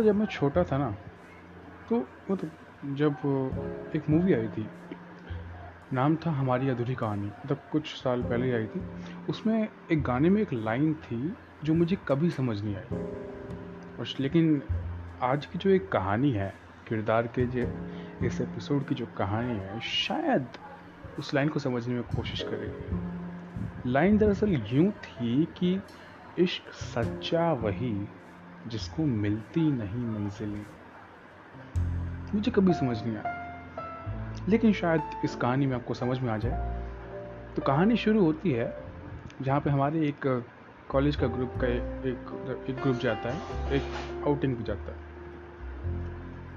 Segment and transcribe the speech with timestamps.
[0.00, 0.90] था जब मैं छोटा था ना
[1.88, 2.50] तो मतलब
[2.96, 3.12] जब
[3.96, 4.66] एक मूवी आई थी,
[5.92, 8.80] नाम था हमारी अधूरी कहानी मतलब कुछ साल पहले आई थी,
[9.28, 11.34] उसमें एक गाने में एक लाइन थी
[11.64, 12.96] जो मुझे कभी समझ नहीं आई।
[13.98, 14.62] और लेकिन
[15.22, 16.54] आज की जो एक कहानी है,
[16.88, 17.66] किरदार के जो,
[18.26, 20.46] इस एपिसोड की जो कहानी है, शायद
[21.18, 25.80] उस लाइन को समझने में कोशिश करेगी। लाइन दरअसल यूँ थी कि
[26.38, 28.08] इश्क सच्चा वही
[28.66, 30.66] जिसको मिलती नहीं मंजिलें।
[32.34, 33.40] मुझे कभी समझ नहीं आया।
[34.48, 36.80] लेकिन शायद इस कहानी में आपको समझ में आ जाए।
[37.56, 38.84] तो कहानी शुरू होती है,
[39.42, 40.46] जहाँ पे हमारे एक
[40.88, 43.82] कॉलेज का ग्रुप का एक एक ग्रुप जाता है, एक
[44.26, 45.10] आउटिंग भी जाता है।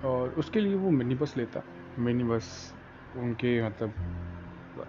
[0.01, 1.61] और उसके लिए वो मिनी बस लेता।
[1.99, 2.73] मिनी बस
[3.15, 3.93] उनके मतलब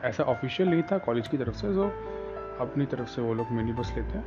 [0.03, 1.85] ऐसा ऑफिशियल नहीं था, कॉलेज की तरफ़ से जो
[2.61, 4.27] अपनी तरफ़ से वो लोग मिनी बस लेते हैं।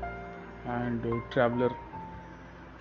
[0.82, 1.70] एंड ट्रैवलर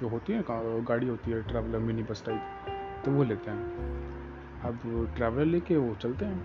[0.01, 0.45] जो होती है
[0.85, 4.79] गाड़ी होती है ट्रैवलर मिनी बस टाइप तो वो लेते हैं। अब
[5.17, 6.41] ट्रैवलर लेके वो चलते हैं।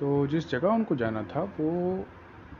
[0.00, 2.04] तो जिस जगह उनको जाना था, वो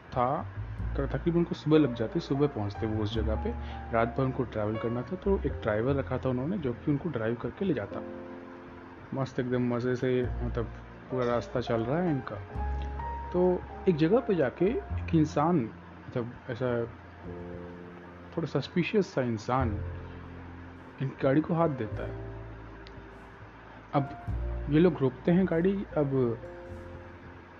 [0.08, 0.54] था
[0.96, 3.50] तकरीबन उनको सुबह लग जाती, सुबह पहुँचते वो उस जगह पे।
[3.92, 7.08] रात भर उनको ट्रैवल करना था तो एक ड्राइवर रखा था उन्होंने, जो कि उनको
[7.08, 8.02] ड्राइव करके ले जाता।
[9.14, 10.64] मस्त एकदम मज़े से मतलब
[11.10, 12.36] पूरा रास्ता चल रहा है इनका।
[13.32, 15.56] तो एक जगह पे जाके एक इंसान
[16.08, 16.66] मतलब ऐसा
[18.38, 19.70] थोड़ा सस्पिशियस सा इंसान
[21.02, 22.14] इन गाड़ी को हाथ देता है।
[23.92, 24.10] अब
[24.70, 26.38] ये लोग रोकते हैं गाड़ी, अब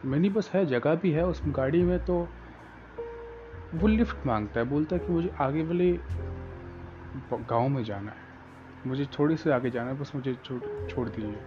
[0.04, 2.28] मिनी बस है, जगह भी है, उस गाड़ी में तो
[3.74, 5.92] वो लिफ्ट माँगता है, बोलता है कि मुझे आगे वाले
[7.32, 8.18] गाँव में जाना है।
[8.86, 11.40] मुझे थोड़ी से आगे जाना है, बस मुझे छोड़ छोड़ दीजिए।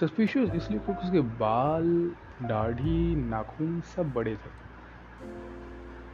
[0.00, 4.68] सस्पिशियस इसलिए क्योंकि उसके बाल, दाढ़ी, नाखून सब बड़े थे।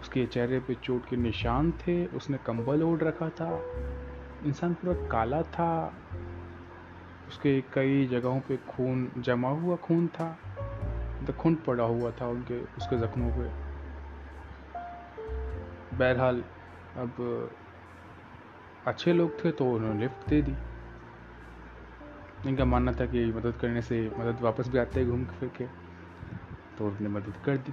[0.05, 3.47] उसके चेहरे पे चोट के निशान थे, उसने कंबल ओढ़ रखा था,
[4.47, 5.69] इंसान पूरा काला था,
[7.29, 10.27] उसके कई जगहों पे खून, जमा हुआ खून था
[11.27, 13.49] तो खून पड़ा हुआ था उनके, उसके जख्मों पे।
[15.97, 16.43] बहरहाल,
[16.97, 17.51] अब
[18.87, 20.55] अच्छे लोग थे तो उन्होंने लिफ्ट दे दी।
[22.49, 25.67] इनका मानना था कि मदद करने से मदद वापस भी आते हैं घूम फिर के
[26.79, 27.73] तो उन्होंने मदद कर दी।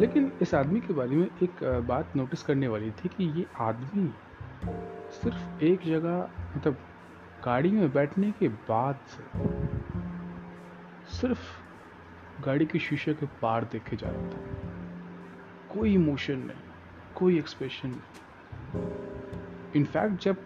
[0.00, 4.10] लेकिन इस आदमी के बारे में एक बात नोटिस करने वाली थी कि ये आदमी
[5.12, 6.78] सिर्फ़ एक जगह मतलब
[7.44, 9.22] गाड़ी में बैठने के बाद से
[11.16, 14.40] सिर्फ़ गाड़ी के शीशे के पार देखे जा रहा था।
[15.74, 16.64] कोई इमोशन नहीं,
[17.14, 20.36] कोई एक्सप्रेशन नहीं। इनफैक्ट जब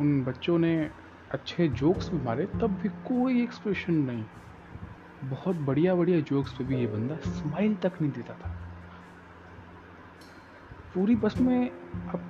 [0.00, 0.90] उन बच्चों ने
[1.30, 4.24] अच्छे जोक्स भी मारे, तब भी कोई एक्सप्रेशन नहीं।
[5.24, 8.48] बहुत बढ़िया बढ़िया जोक्स पे भी ये बंदा स्माइल तक नहीं देता था।
[10.94, 11.70] पूरी बस में
[12.08, 12.20] आप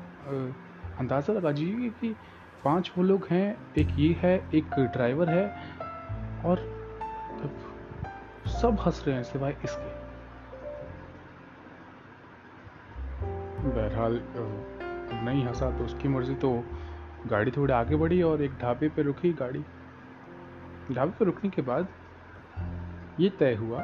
[0.99, 2.15] अंदाज़ा लगा दीजिए कि
[2.65, 5.47] पाँच वो लोग हैं, एक ये है, एक ड्राइवर है
[6.45, 6.63] और
[8.53, 9.93] सब हंस रहे हैं सिवाय इसके।
[13.65, 14.21] बहरहाल
[15.25, 16.53] नहीं हंसा तो उसकी मर्ज़ी तो
[17.27, 19.65] गाड़ी थोड़ी आगे बढ़ी और एक ढाबे पे रुकी गाड़ी।
[20.93, 21.89] ढाबे पे रुकने के बाद
[23.21, 23.81] ये तय हुआ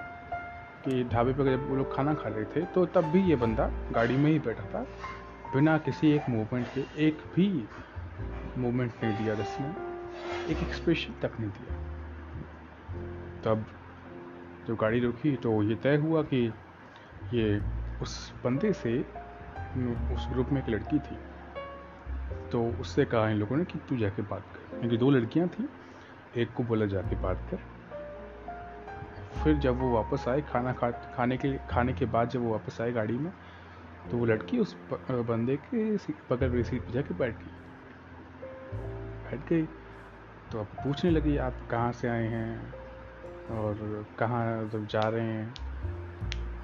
[0.84, 3.70] कि ढाबे पर जब वो लोग खाना खा रहे थे तो तब भी ये बंदा
[3.92, 4.82] गाड़ी में ही बैठा था,
[5.54, 7.48] बिना किसी एक मूवमेंट के, एक भी
[8.58, 9.68] मूवमेंट नहीं दिया जिसने,
[10.52, 11.76] एक एक्सप्रेशन तक नहीं दिया।
[13.44, 13.64] तब
[14.68, 16.52] जब गाड़ी रुकी तो ये तय हुआ कि
[17.34, 17.60] ये
[18.02, 18.98] उस बंदे से,
[20.14, 21.18] उस ग्रुप में एक लड़की थी।
[22.52, 25.68] तो उससे कहा इन लोगों ने कि तू जाके बात कर। क्योंकि दो लड़कियाँ थी,
[26.36, 27.58] एक को बोला जाके बात कर।
[29.34, 32.80] फिर जब वो वापस आए, खाना खा, खाने के खाने के बाद जब वो वापस
[32.80, 33.32] आए गाड़ी में
[34.10, 34.76] तो वो लड़की उस
[35.10, 35.96] बंदे के
[36.30, 37.50] बगल वाली सीट पर जाके बैठ गई।
[39.24, 39.68] बैठ गई
[40.52, 42.74] तो अब पूछने लगी, आप कहाँ से आए हैं?
[43.50, 45.54] और कहाँ जब जा रहे हैं?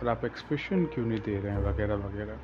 [0.00, 1.58] और आप एक्सप्रेशन क्यों नहीं दे रहे हैं?
[1.58, 2.36] वगैरह वगैरह।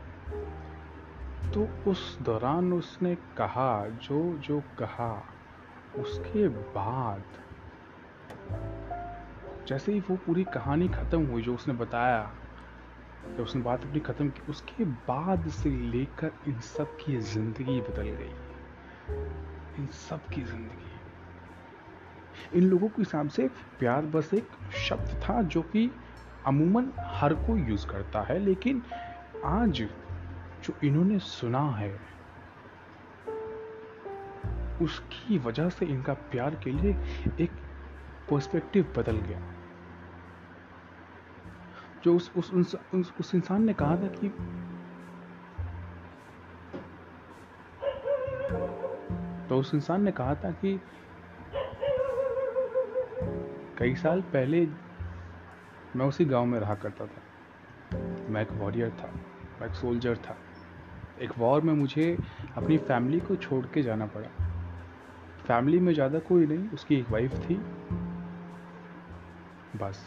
[1.50, 5.26] तो उस दौरान उसने कहा, जो जो कहा,
[5.98, 7.22] उसके बाद
[9.68, 12.30] जैसे ही वो पूरी कहानी ख़त्म हुई जो उसने बताया,
[13.36, 18.02] जब उसने बात अपनी ख़त्म की, उसके बाद से लेकर इन सब की ज़िंदगी बदल
[18.02, 18.32] गई।
[19.78, 20.90] इन सब की ज़िंदगी।
[22.58, 23.48] इन लोगों के हिसाब से
[23.78, 25.90] प्यार बस एक शब्द था जो कि
[26.46, 28.82] अमूमन हर कोई यूज़ करता है, लेकिन
[29.44, 29.82] आज
[30.64, 32.00] जो इन्होंने सुना है,
[34.82, 36.92] उसकी वजह से इनका प्यार के लिए
[37.40, 37.50] एक
[38.30, 39.40] पर्सपेक्टिव बदल गया।
[42.04, 44.28] जो उस उस उस, उस, उस इंसान ने कहा था कि
[49.48, 50.80] तो उस इंसान ने कहा था कि
[53.78, 54.66] कई साल पहले
[55.96, 57.98] मैं उसी गाँव में रहा करता था।
[58.28, 59.10] मैं एक वॉरियर था
[59.60, 60.36] मैं एक सोल्जर था।
[61.20, 62.18] एक वॉर में मुझे
[62.56, 64.28] अपनी फैमिली को छोड़ के जाना पड़ा।
[65.46, 67.54] फैमिली में ज़्यादा कोई नहीं उसकी एक वाइफ थी।
[69.76, 70.04] बस।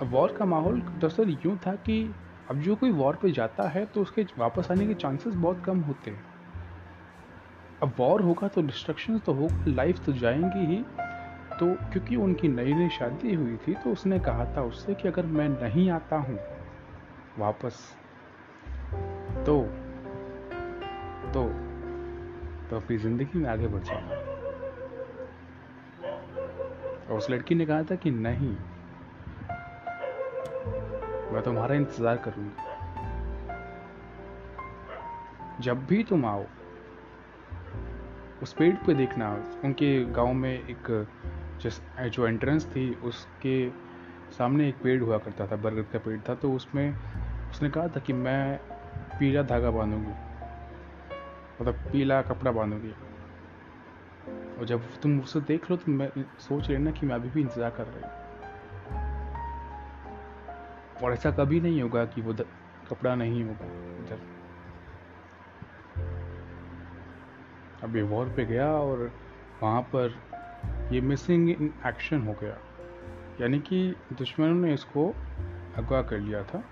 [0.00, 2.02] अब वॉर का माहौल दरअसल यूँ था कि
[2.50, 5.80] अब जो कोई वॉर पे जाता है तो उसके वापस आने के चांसेस बहुत कम
[5.80, 6.24] होते हैं।
[7.82, 10.82] अब वॉर होगा तो डिस्ट्रक्शन तो होगा लाइफ तो जाएँगी ही।
[11.60, 15.26] तो क्योंकि उनकी नई नई शादी हुई थी तो उसने कहा था उससे कि अगर
[15.26, 16.38] मैं नहीं आता हूँ
[17.38, 17.80] वापस
[19.46, 19.62] तो
[21.32, 21.44] तो
[22.70, 24.35] तो अपनी ज़िंदगी में आगे बढ़ जाऊँगा।
[27.10, 28.56] और उस लड़की ने कहा था कि नहीं,
[31.32, 32.64] मैं तुम्हारा इंतज़ार करूँगी।
[35.62, 36.44] जब भी तुम आओ,
[38.42, 39.30] उस पेड़ पे देखना,
[39.64, 41.06] उनके गाँव में एक,
[41.62, 43.70] जिस, जो एंट्रेंस थी, उसके
[44.32, 46.96] सामने एक पेड़ हुआ करता था, बरगद का पेड़ था तो उसमें
[47.50, 48.58] उसने कहा था कि मैं
[49.18, 50.12] पीला धागा बांधूँगी
[51.60, 52.92] मतलब पीला कपड़ा बांधूँगी।
[54.58, 57.70] और जब तुम उसे देख लो तो मैं सोच लेना कि मैं अभी भी इंतज़ार
[57.70, 58.10] कर रही हूँ।
[61.02, 62.34] और ऐसा कभी नहीं होगा कि वो
[62.88, 63.66] कपड़ा नहीं होगा।
[63.96, 64.20] इधर
[67.82, 69.10] अब ये वॉर पे गया और
[69.62, 70.14] वहाँ पर
[70.92, 72.56] ये मिसिंग इन एक्शन हो गया।
[73.40, 75.08] यानी कि दुश्मनों ने इसको
[75.76, 76.62] अगवा कर लिया था।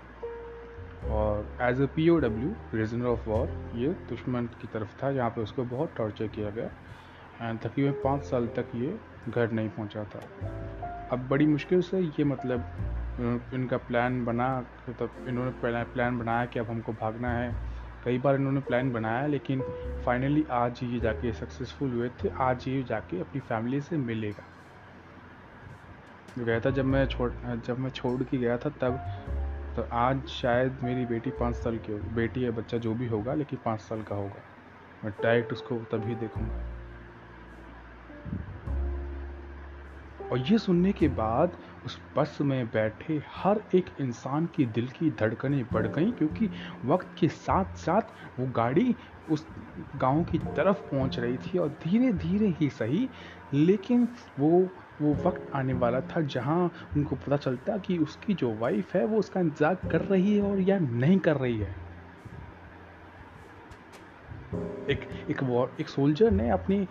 [1.11, 5.29] और as a P O W prisoner of war ये दुश्मन की तरफ़ था, जहाँ
[5.29, 6.69] पे उसको बहुत टॉर्चर किया गया।
[7.41, 8.97] तकरीबन पाँच साल तक ये
[9.29, 10.19] घर नहीं पहुँचा था।
[11.11, 14.47] अब बड़ी मुश्किल से ये मतलब इनका प्लान बना
[14.89, 15.51] मतलब इन्होंने
[15.93, 17.53] प्लान बनाया कि अब हमको भागना है।
[18.05, 19.61] कई बार इन्होंने प्लान बनाया, लेकिन
[20.05, 24.43] फाइनली आज ये जाके सक्सेसफुल हुए थे। आज ये जाके अपनी फैमिली से मिलेगा।
[26.37, 28.99] गया था जब मैं छोड़, जब मैं छोड़ के गया था तब
[29.75, 33.33] तो आज शायद मेरी बेटी पाँच साल की होगी। बेटी या बच्चा जो भी होगा,
[33.33, 34.43] लेकिन पाँच साल का होगा।
[35.03, 36.74] मैं डायरेक्ट उसको तभी देखूँगा।
[40.31, 45.09] और ये सुनने के बाद उस बस में बैठे हर एक इंसान की दिल की
[45.19, 46.49] धड़कनें बढ़ गईं, क्योंकि
[46.85, 48.95] वक्त के साथ साथ वो गाड़ी
[49.29, 49.45] उस
[49.95, 53.07] गाँव की तरफ़ पहुँच रही थी और धीरे धीरे ही सही,
[53.53, 54.07] लेकिन
[54.39, 54.49] वो
[55.01, 59.17] वो वक्त आने वाला था जहाँ उनको पता चलता कि उसकी जो वाइफ है वो
[59.19, 61.73] उसका इंतज़ार कर रही है और या नहीं कर रही है।
[64.89, 66.87] एक एक वॉर एक सोल्जर ने अपनी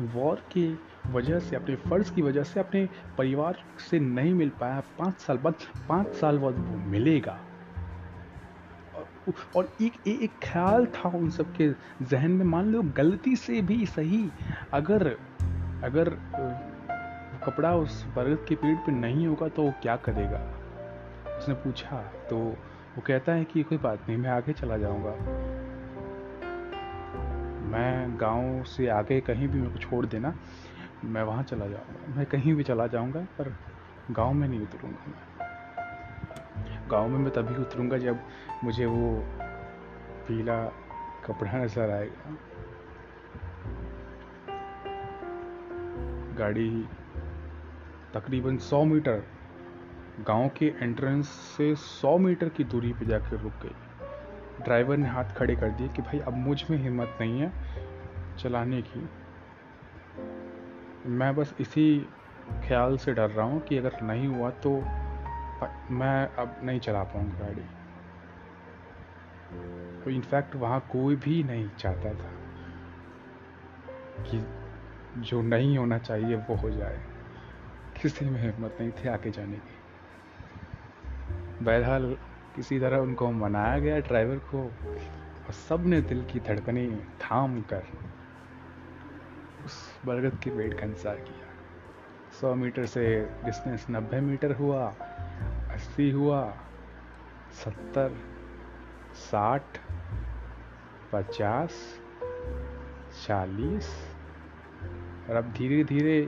[0.00, 0.66] वॉर की
[1.10, 2.88] वजह से अपने फ़र्ज़ की वजह से अपने
[3.18, 5.54] परिवार से नहीं मिल पाया। पाँच साल बाद
[5.88, 7.38] पाँच साल बाद वो मिलेगा।
[9.56, 11.70] और एक एक, ख्याल था उन सब के
[12.02, 14.30] जहन में मान लो गलती से भी सही।
[14.72, 15.06] अगर
[15.84, 16.08] अगर
[17.44, 20.40] कपड़ा उस बरगद के पेड़ पे नहीं होगा तो वो क्या करेगा?
[21.38, 22.00] उसने पूछा
[22.30, 22.38] तो
[22.96, 25.10] वो कहता है कि कोई बात नहीं मैं आगे चला जाऊँगा।
[27.68, 30.34] मैं गाँव से आगे कहीं भी मेरे को छोड़ देना।
[31.04, 33.54] मैं वहाँ चला जाऊँगा। मैं कहीं भी चला जाऊँगा, पर
[34.10, 35.14] गाँव में नहीं उतरूँगा मैं।
[36.90, 38.20] गाँव में मैं तभी उतरूँगा जब
[38.64, 39.24] मुझे वो
[40.28, 40.64] पीला
[41.26, 42.36] कपड़ा नज़र आएगा।
[46.38, 46.88] गाड़ी
[48.14, 49.22] तकरीबन 100 मीटर,
[50.26, 53.74] गाँव के एंट्रेंस से 100 मीटर की दूरी पे जाकर रुक गई।
[54.64, 57.52] ड्राइवर ने हाथ खड़े कर दिए कि भाई, अब मुझमें हिम्मत नहीं है
[58.38, 59.08] चलाने की।
[61.06, 62.06] मैं बस इसी
[62.66, 64.70] ख्याल से डर रहा हूँ कि अगर नहीं हुआ तो
[65.90, 67.62] मैं अब नहीं चला पाऊँगा गाड़ी।
[70.04, 72.30] तो इनफैक्ट वहाँ कोई भी नहीं चाहता था
[74.22, 74.44] कि
[75.20, 77.00] जो नहीं होना चाहिए वो हो जाए।
[78.02, 79.76] किसी में हिम्मत नहीं थी आगे जाने की।
[81.64, 82.16] बहरहाल
[82.56, 84.62] किसी तरह उनको मनाया गया ड्राइवर को
[85.46, 87.82] और सबने दिल की धड़कने थाम कर
[90.06, 91.46] बरगद के पेड़ का इंतज़ार किया।
[92.40, 93.04] सौ मीटर से
[93.44, 94.86] डिस्टेंस नब्बे मीटर हुआ,
[95.70, 96.42] अस्सी हुआ,
[97.64, 98.16] सत्तर,
[99.14, 99.78] साठ,
[101.12, 102.00] पचास,
[103.26, 103.88] चालीस,
[105.30, 106.20] और अब धीरे धीरे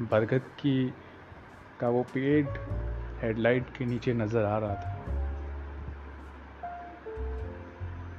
[0.00, 0.94] बरगद की
[1.80, 2.46] का वो पेड़
[3.22, 4.94] हेडलाइट के नीचे नज़र आ रहा था।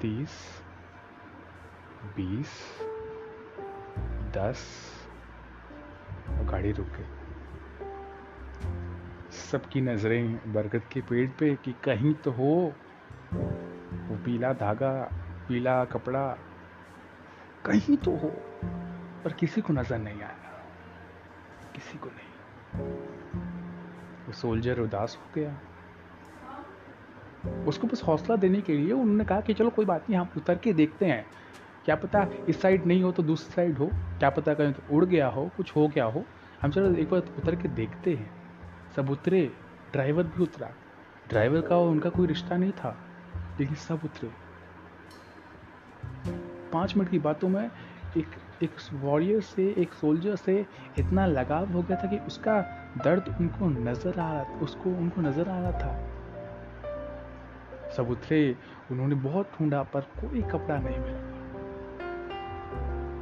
[0.01, 0.29] तीस,
[2.15, 2.51] बीस
[4.31, 4.65] दस
[6.43, 7.05] गाड़ी रुक गई।
[9.31, 12.53] सबकी नज़रें बरगद के पेड़ पे कि कहीं तो हो,
[13.33, 14.91] वो पीला धागा,
[15.47, 16.27] पीला कपड़ा,
[17.65, 18.29] कहीं तो हो,
[19.23, 20.51] पर किसी को नज़र नहीं आया,
[21.75, 22.85] किसी को नहीं।
[24.27, 25.57] वो सोल्जर उदास हो गया।
[27.67, 30.57] उसको बस हौसला देने के लिए उन्होंने कहा कि चलो कोई बात नहीं, हम उतर
[30.57, 31.25] के देखते हैं।
[31.87, 33.85] क्या पता इस साइड नहीं हो तो दूसरी साइड हो?
[34.19, 36.23] क्या पता कहीं तो उड़ गया हो, कुछ हो गया हो?
[36.61, 38.29] हम चलो एक बार उतर के देखते हैं।
[38.95, 39.51] सब उतरे,
[39.91, 40.69] ड्राइवर भी उतरा।
[41.29, 42.95] ड्राइवर का और उनका कोई रिश्ता नहीं था,
[43.59, 44.29] लेकिन सब उतरे।
[46.73, 47.71] पाँच मिनट की बातों में
[48.17, 48.27] एक
[48.63, 50.65] एक वॉरियर से, एक सोल्जर से
[50.99, 52.61] इतना लगाव हो गया था कि उसका
[53.03, 55.95] दर्द उनको नज़र आ रहा, उसको उनको नज़र आ रहा था।
[57.97, 58.55] सब उतरे,
[58.91, 61.36] उन्होंने बहुत ढूंढा, पर कोई कपड़ा नहीं मिला।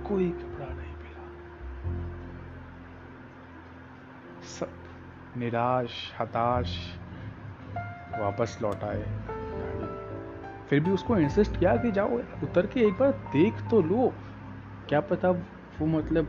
[0.07, 1.24] कोई कपड़ा नहीं मिला
[4.41, 6.77] सब निराश, हताश,
[8.19, 9.03] वापस लौट आए
[10.69, 14.13] फिर भी उसको इंसिस्ट किया कि जाओ, उतर के एक बार देख तो लो।
[14.89, 16.25] क्या पता वो मतलब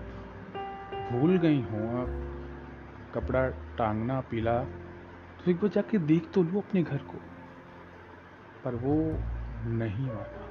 [1.12, 2.04] भूल गई हो
[3.14, 4.59] कपड़ा टांगना, पीला
[5.37, 7.18] तो एक बार जाके देख तो लो अपने घर को।
[8.64, 8.95] पर वो
[9.76, 10.46] नहीं माना।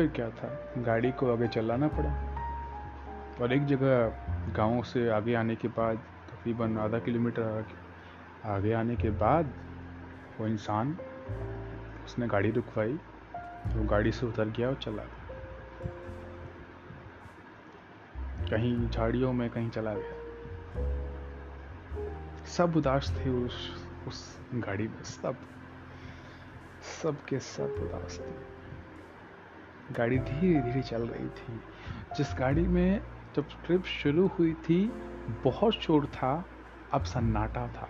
[0.00, 0.72] फिर क्या था?
[0.78, 2.10] गाड़ी को आगे चलाना पड़ा।
[3.42, 4.08] और एक जगह
[4.52, 7.66] गाँव से आगे आने के बाद, तकरीबन आधा किलोमीटर
[8.44, 9.46] आगे आने के बाद,
[10.40, 10.98] वो इंसान,
[12.04, 12.92] उसने गाड़ी रुकवाई,
[13.66, 15.36] वो गाड़ी से उतर गया और चला गया।
[18.50, 20.12] कहीं झाड़ियों में कहीं चला गया।
[22.44, 25.36] सब उदास थे उस उस गाड़ी में। सब
[27.02, 28.59] सब के सब उदास थे।
[29.92, 31.60] गाड़ी धीरे धीरे चल रही थी।
[32.16, 33.02] जिस गाड़ी में
[33.36, 34.92] जब ट्रिप शुरू हुई थी,
[35.44, 36.44] बहुत शोर था,
[36.92, 37.88] अब सन्नाटा था।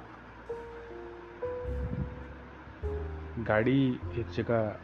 [3.39, 4.77] गाड़ी एक जगह,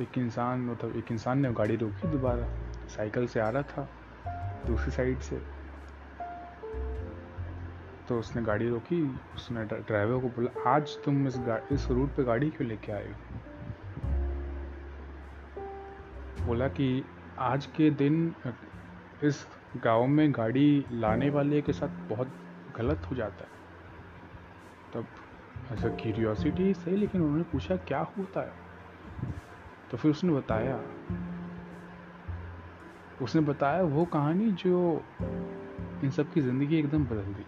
[0.00, 2.48] एक इंसान मतलब एक इंसान ने गाड़ी रोकी, दोबारा
[2.88, 3.88] साइकिल से आ रहा था,
[4.66, 5.42] दूसरी साइड से।
[8.08, 12.24] तो उसने गाड़ी रोकी, उसने ड्राइवर को बोला, आज तुम इस गाड़ी इस रूट पे
[12.24, 13.14] गाड़ी क्यों लेके आए
[16.46, 17.04] बोला कि
[17.38, 18.34] आज के दिन
[19.24, 19.46] इस
[19.76, 22.32] गाँव में गाड़ी लाने वाले के साथ बहुत
[22.76, 23.50] गलत हो जाता है।
[24.94, 25.06] तब
[25.72, 28.52] ऐसा क्यूरियोसिटी सही लेकिन उन्होंने पूछा, क्या होता है?
[29.90, 30.80] तो फिर उसने बताया
[33.22, 35.04] उसने बताया वो कहानी जो
[36.04, 37.44] इन सब की ज़िंदगी एकदम बदल दी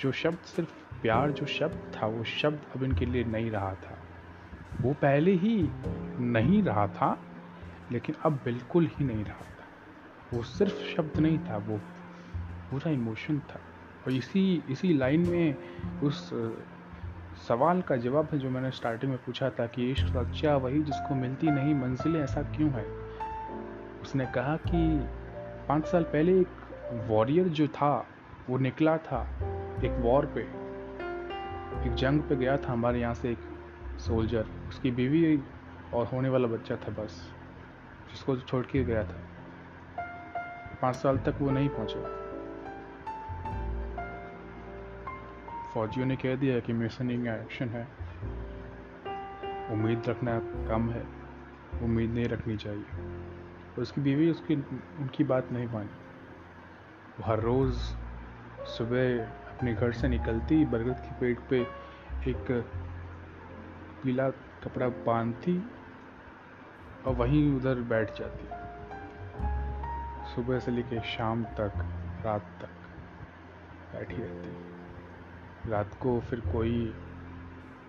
[0.00, 0.70] जो शब्द सिर्फ़
[1.02, 3.98] प्यार, जो शब्द था, वो शब्द अब इनके लिए नहीं रहा था।
[4.80, 5.56] वो पहले ही
[6.20, 7.18] नहीं रहा था
[7.92, 9.64] लेकिन अब बिल्कुल ही नहीं रहा था।
[10.32, 11.76] वो सिर्फ़ शब्द नहीं था, वो
[12.70, 13.60] पूरा इमोशन था।
[14.06, 15.56] और इसी इसी लाइन में
[16.02, 16.30] उस
[17.48, 21.14] सवाल का जवाब है जो मैंने स्टार्टिंग में पूछा था कि, इश्क सच्चा वही जिसको
[21.14, 22.84] मिलती नहीं, मंजिलें ऐसा क्यों है?
[24.02, 25.00] उसने कहा कि,
[25.68, 26.48] पाँच साल पहले एक
[27.08, 28.06] वॉरियर जो था,
[28.48, 29.28] वो निकला था
[29.84, 30.40] एक वॉर पे।
[31.86, 33.38] एक जंग पे गया था, हमारे यहाँ से एक
[33.98, 35.42] सोल्जर उसकी बीवी
[35.94, 37.37] और होने वाला बच्चा था बस।
[38.10, 39.20] जिसको छोड़ के गया था।
[40.82, 42.28] पाँच साल तक वो नहीं पहुँचा।
[45.74, 47.88] फौजियों ने कह दिया कि मिशन इन एक्शन है।
[49.70, 50.38] उम्मीद रखना
[50.68, 51.06] कम है।
[51.82, 52.84] उम्मीद नहीं रखनी चाहिए।
[53.78, 54.54] उसकी बीवी उसकी,
[54.98, 55.88] उनकी बात नहीं मानी।
[57.18, 57.76] वो हर रोज़
[58.64, 61.60] सुबह अपने घर से निकलती, बरगद के पेड़ पे
[62.30, 62.64] एक
[64.02, 65.70] पीला कपड़ा बांधती
[67.06, 68.48] और वहीं उधर बैठ जाती
[70.34, 71.72] सुबह से लेकर शाम तक,
[72.24, 72.68] रात तक
[73.94, 76.94] बैठी रहती रात को फिर कोई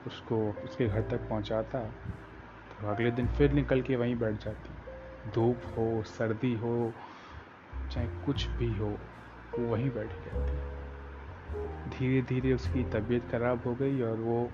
[0.08, 1.80] उसको, उसके घर तक पहुंचाता
[2.72, 4.70] तो अगले दिन फिर निकल के वहीं बैठ जाती
[5.32, 6.94] धूप हो, सर्दी हो,
[7.92, 8.98] चाहे कुछ भी हो,
[9.60, 10.80] वो वहीं बैठी रहती
[11.89, 14.51] धीरे धीरे उसकी तबीयत खराब हो गई और वो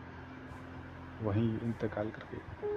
[1.22, 2.75] वहीं इंतकाल कर गई।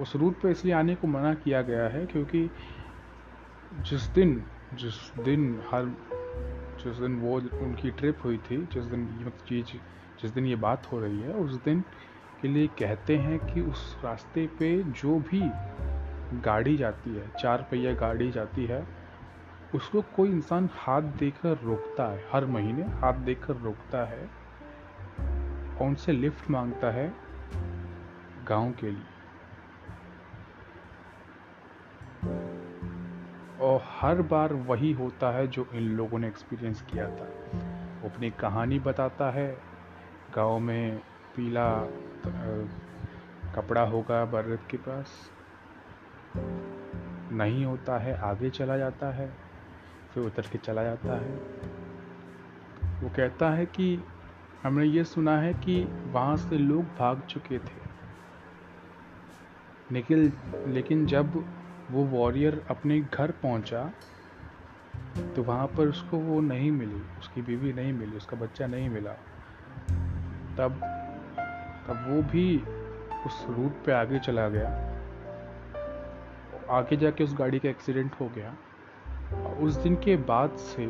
[0.00, 2.50] उस रूट पे इसलिए आने को मना किया गया है क्योंकि
[3.80, 5.86] जिस दिन जिस दिन हर,
[6.84, 9.80] जिस दिन वो उनकी ट्रिप हुई थी, जिस दिन ये चीज़,
[10.22, 11.84] जिस दिन ये बात हो रही है, उस दिन
[12.40, 15.40] के लिए कहते हैं कि उस रास्ते पे जो भी
[16.40, 18.86] गाड़ी जाती है, चार पहिया गाड़ी जाती है,
[19.74, 24.30] उसको कोई इंसान हाथ देकर रोकता है, हर महीने हाथ देकर रोकता है
[25.80, 27.14] और उनसे लिफ्ट माँगता है,
[28.48, 29.09] गाँव के लिए।
[33.60, 37.24] और हर बार वही होता है जो इन लोगों ने एक्सपीरियंस किया था।
[38.02, 39.58] वो अपनी कहानी बताता है,
[40.36, 40.98] गाँव में
[41.36, 41.80] पीला
[43.54, 45.30] कपड़ा होगा बर्रत के पास।
[47.32, 49.34] नहीं होता है, आगे चला जाता है,
[50.14, 51.30] फिर उतर के चला जाता है।
[53.02, 54.04] वो कहता है कि
[54.62, 57.80] हमने ये सुना है कि वहाँ से लोग भाग चुके थे।
[59.92, 60.32] लेकिन
[60.66, 61.44] लेकिन जब
[61.90, 63.92] वो वॉरियर अपने घर पहुँचा
[65.36, 69.12] तो वहाँ पर उसको वो नहीं मिली, उसकी बीवी नहीं मिली, उसका बच्चा नहीं मिला।
[70.56, 70.80] तब
[71.86, 72.58] तब वो भी
[73.26, 74.68] उस रूट पे आगे चला गया।
[76.70, 78.56] आगे जाके उस गाड़ी का एक्सीडेंट हो गया।
[79.60, 80.86] उस दिन के बाद से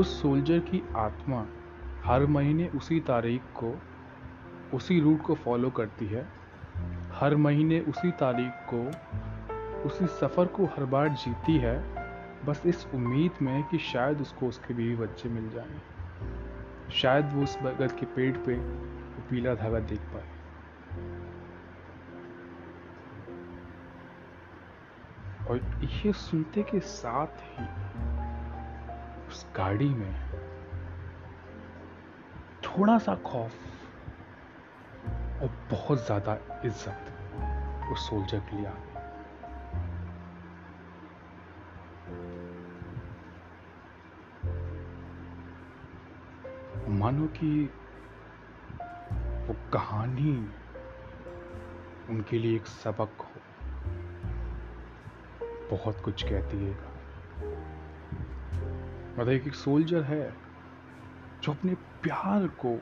[0.00, 1.46] उस सोल्जर की आत्मा
[2.04, 3.74] हर महीने उसी तारीख को,
[4.76, 6.26] उसी रूट को फॉलो करती है।
[7.12, 8.90] हर महीने उसी तारीख को
[9.86, 11.78] उसी सफ़र को हर बार जीती है,
[12.46, 15.80] बस इस उम्मीद में कि शायद उसको उसके बीवी बच्चे मिल जाएँ।
[16.92, 20.36] शायद वो उस बरगद के पेड़ पे वो पीला धागा देख पाए।
[25.50, 27.66] और ये सुनते के साथ ही
[29.28, 30.14] उस गाड़ी में
[32.64, 33.54] थोड़ा सा खौफ
[35.42, 38.72] और बहुत ज़्यादा इज़्ज़त उस सोल्जर के लिए आ
[47.08, 47.70] मानो कि
[49.46, 50.48] वो कहानी
[52.10, 53.40] उनके लिए एक सबक हो।
[55.70, 56.72] बहुत कुछ कहती है
[59.12, 60.34] मतलब एक, एक सोल्जर है
[61.42, 62.74] जो अपने प्यार को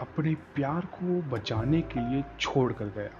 [0.00, 3.10] अपने प्यार को बचाने के लिए छोड़ कर गया।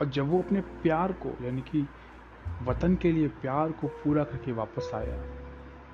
[0.00, 1.88] और जब वो अपने प्यार को यानी कि
[2.62, 5.38] वतन के लिए प्यार को पूरा करके वापस आया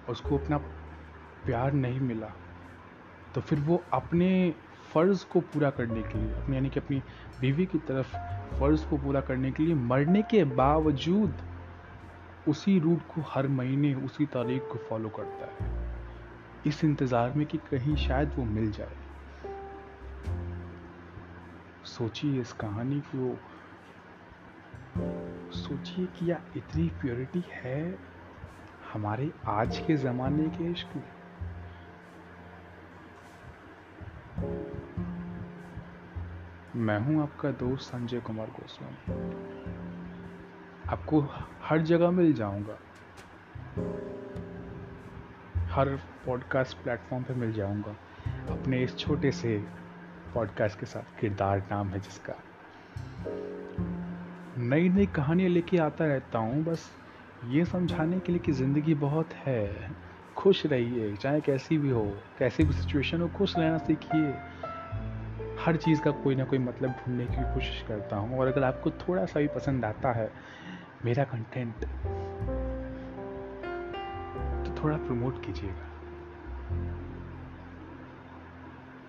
[0.09, 0.59] उसको अपना
[1.47, 2.33] प्यार नहीं मिला
[3.35, 4.55] तो फिर वो अपने
[4.93, 7.03] फ़र्ज़ को पूरा करने के लिए, अपने यानी कि अपनी
[7.41, 8.17] बीवी की तरफ़
[8.59, 11.43] फ़र्ज़ को पूरा करने के लिए मरने के बावजूद
[12.49, 15.73] उसी रूट को हर महीने, उसी तारीख को फॉलो करता है।
[16.67, 18.97] इस इंतज़ार में कि कहीं शायद वो मिल जाए।
[21.85, 23.37] सोचिए इस कहानी को।
[25.53, 27.99] सोचिए कि या इतनी प्योरिटी है
[28.93, 31.14] हमारे आज के ज़माने के इश्क में।
[36.77, 39.23] मैं हूँ आपका दोस्त संजय कुमार गोस्वामी।
[40.89, 41.29] आपको
[41.63, 42.79] हर जगह मिल जाऊँगा।
[45.73, 45.89] हर
[46.27, 47.97] पॉडकास्ट प्लेटफॉर्म पे मिल जाऊँगा।
[48.51, 49.65] अपने इस छोटे से
[50.35, 52.35] पॉडकास्ट के साथ किरदार नाम है जिसका।
[54.59, 56.91] नई नई कहानियाँ लेके आता रहता हूँ, बस
[57.47, 59.91] ये समझाने के लिए कि ज़िंदगी बहुत है।
[60.37, 64.35] खुश रहिए, चाहे कैसी भी हो, कैसी भी सिचुएशन हो, खुश रहना सीखिए।
[65.65, 68.91] हर चीज़ का कोई ना कोई मतलब ढूँढने की कोशिश करता हूँ। और अगर आपको
[68.91, 70.31] थोड़ा सा भी पसंद आता है
[71.05, 71.75] मेरा कंटेंट
[74.67, 75.87] तो थोड़ा प्रमोट कीजिएगा।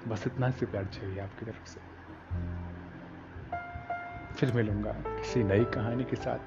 [0.08, 1.80] बस इतना से प्यार चाहिए आपकी तरफ़ से।
[4.36, 6.40] फिर मिलूँगा किसी नई कहानी के साथ,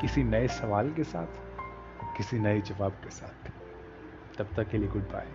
[0.00, 1.40] किसी नए सवाल के साथ,
[2.16, 3.50] किसी नए जवाब के साथ।
[4.38, 5.26] तब तक के लिए गुड बाय